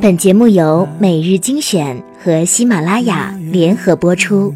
[0.00, 4.54] 本节目由每日精选和喜马拉雅联合播出。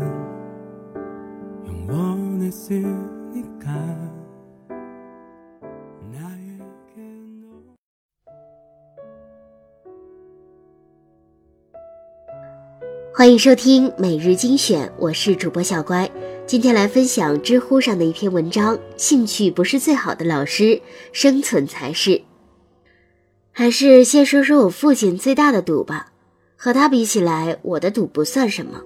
[13.13, 16.11] 欢迎收听每日精选，我是主播小乖。
[16.47, 20.81] 今天来分享知乎上的一篇文章：兴趣不是最好的老师，
[21.13, 22.23] 生存才是。
[23.53, 26.07] 还是先说说我父亲最大的赌吧。
[26.57, 28.83] 和他比起来，我的赌不算什么。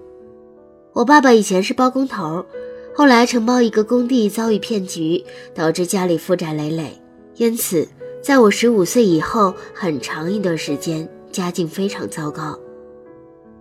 [0.92, 2.46] 我爸爸以前是包工头，
[2.94, 6.96] 后来承包一个工地遭遇骗局，导致家里负债累累，
[7.34, 7.88] 因此
[8.22, 12.56] 在我十五岁以后，很长一段时间家境非常糟糕。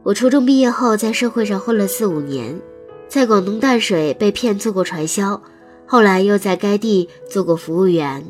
[0.04, 2.62] 我初中毕业后，在社会上混了四五年。
[3.07, 5.41] 在广东淡水被骗做过传销，
[5.88, 8.23] 后来又在该地做过服务员，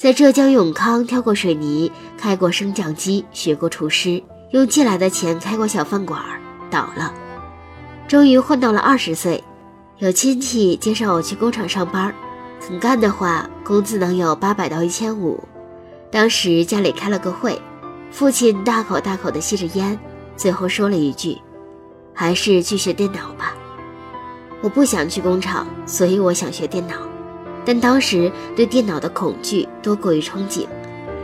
[0.00, 6.22] 在浙江永康挑过水泥，开过升降机，学过厨师，用借来的钱开过小饭馆，
[6.70, 7.12] 倒了。
[8.08, 9.44] 终于混到了二十岁，
[9.98, 12.14] 有亲戚介绍我去工厂上班，
[12.66, 15.38] 肯干的话，工资能有八百到一千五。
[16.10, 17.60] 当时家里开了个会，
[18.10, 19.98] 父亲大口大口地吸着烟，
[20.34, 21.36] 最后说了一句
[22.16, 23.54] ：“还是去学电脑吧。”
[24.64, 26.94] 我不想去工厂，所以我想学电脑，
[27.64, 30.66] 但当时对电脑的恐惧多过于憧憬。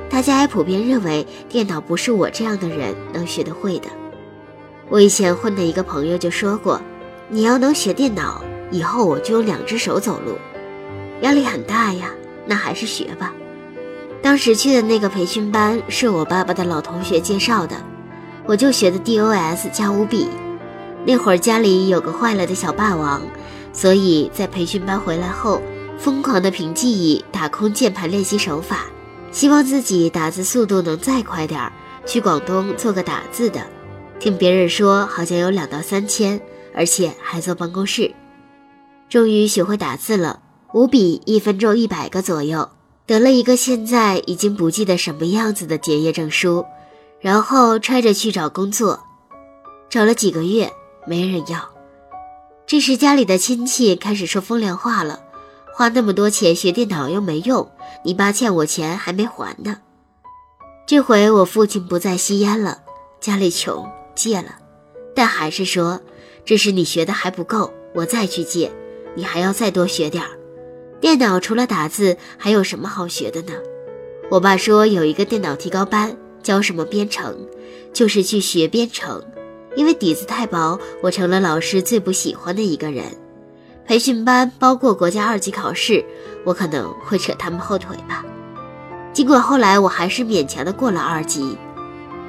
[0.09, 3.89] 大家也普遍认为电脑不是我这样的人能学得会的。
[4.89, 6.81] 我以前混的一个朋友就说过
[7.29, 10.37] ：“你要能学电脑，以后我就用两只手走路。”
[11.23, 12.11] 压力很大呀，
[12.47, 13.33] 那还是学吧。
[14.23, 17.75] 当时去的那个培训班是我爸爸的老同学介绍的，
[18.45, 20.29] 我就学的 DOS 加五笔。
[21.05, 23.23] 那会儿家里有个坏了的小霸王，
[23.73, 25.61] 所以在培训班回来后，
[25.99, 28.87] 疯狂的凭记忆打空键盘练习手法，
[29.33, 31.73] 希望自己打字速度能再快点儿，
[32.05, 33.67] 去广东做个打字的。
[34.19, 36.41] 听别人说好像有两到三千，
[36.75, 38.15] 而且还坐办公室。
[39.09, 40.41] 终于学会打字了，
[40.73, 42.71] 五笔一分钟一百个左右，
[43.07, 46.65] 得了一个现在已经不记得什么样子的结业证书，
[47.21, 49.01] 然后揣着去找工作，
[49.89, 50.71] 找了几个月。
[51.09, 51.71] 没人要，
[52.67, 55.21] 这时家里的亲戚开始说风凉话了
[55.77, 57.71] ：“花那么多钱学电脑又没用，
[58.03, 59.77] 你爸欠我钱还没还呢。”
[60.89, 62.79] 这回我父亲不再吸烟了，
[63.21, 64.57] 家里穷戒了，
[65.15, 66.01] 但还是说
[66.47, 68.73] ：“这是你学的还不够，我再去借，
[69.15, 70.31] 你还要再多学点儿。
[70.99, 73.53] 电脑除了打字还有什么好学的呢？”
[74.33, 77.47] 我爸说有一个电脑提高班，教什么编程，
[77.93, 79.23] 就是去学编程。
[79.77, 83.05] 因为底子太薄，我成了老师最不喜欢的一个人。
[83.87, 86.05] 培训班包括国家二级考试，
[86.45, 88.25] 我可能会扯他们后腿吧。
[89.13, 91.57] 尽管后来我还是勉强的过了二级，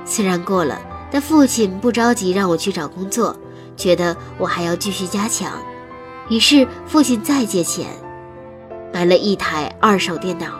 [0.06, 0.80] 虽然过了，
[1.12, 3.36] 但父亲不着急让我去找工作，
[3.76, 5.52] 觉得我还要继续加强。
[6.30, 7.88] 于是父亲再借钱，
[8.94, 10.60] 买了一台二手电脑。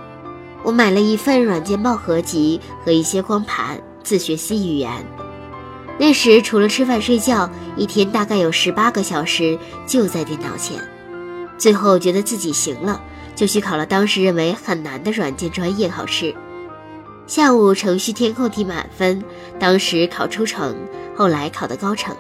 [0.64, 4.92] 我买了一份软件貌合集和一些光盘，自学新语言。
[6.00, 10.78] 那时除了吃饭睡觉，一天大概有十八个小时就在电脑前。
[11.58, 13.02] 最后觉得自己行了，
[13.36, 16.36] 就去考了当时认为很难的软件专业考试。
[17.26, 19.24] 下午程序填空题满分，
[19.60, 20.76] 当时考初成，
[21.16, 22.16] 后来考的高成。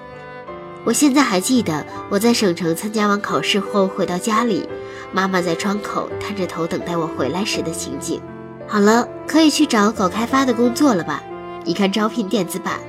[0.83, 4.67] 我现在还记得我在省城参加完考试后回到家里，
[5.11, 8.19] 妈妈在窗口探着头等待我回来时的情景。
[8.67, 11.21] 好了，可以去找搞开发的工作了吧？
[11.63, 12.79] 一看招聘电子版。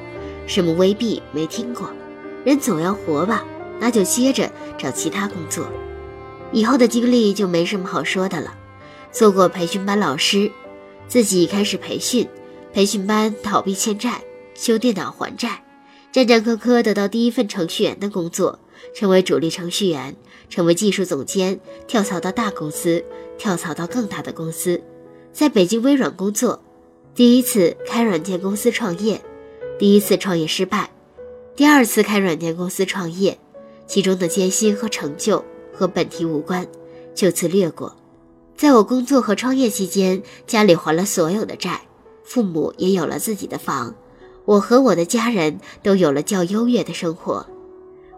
[0.48, 1.88] 什么未必没听过，
[2.42, 3.44] 人总要活吧，
[3.78, 5.69] 那就接着找其他工作。
[6.50, 8.56] 以后的经历就没什么好说的了。
[9.12, 10.50] 做过培训班老师，
[11.06, 12.26] 自己开始培训，
[12.72, 14.22] 培训班倒闭欠债，
[14.54, 15.62] 修电脑还债，
[16.10, 18.59] 战战兢兢得到第一份程序员的工作，
[18.94, 20.16] 成为主力程序员，
[20.48, 23.04] 成为技术总监，跳槽到大公司，
[23.36, 24.82] 跳槽到更大的公司，
[25.30, 26.62] 在北京微软工作，
[27.15, 29.21] 第一次开软件公司创业。
[29.78, 30.91] 第一次创业失败，
[31.54, 33.39] 第二次开软件公司创业，
[33.86, 36.66] 其中的艰辛和成就和本题无关，
[37.15, 37.95] 就此略过。
[38.57, 41.83] 在我工作和创业期间，家里还了所有的债，
[42.25, 43.95] 父母也有了自己的房，
[44.47, 47.47] 我和我的家人都有了较优越的生活。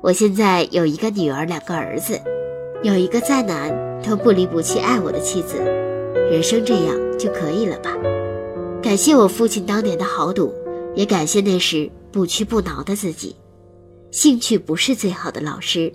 [0.01, 2.19] 我现在有一个女儿，两个儿子，
[2.83, 5.59] 有一个再难都不离不弃爱我的妻子，
[6.31, 7.95] 人生这样就可以了吧？
[8.83, 10.55] 感谢我父亲当年的豪赌。
[10.95, 13.37] 也感谢那时不屈不挠的自己。
[14.11, 15.93] 兴趣不是最好的老师，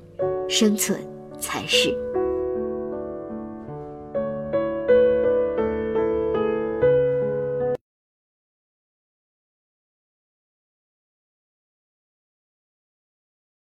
[0.48, 1.00] 生存
[1.40, 2.05] 才是。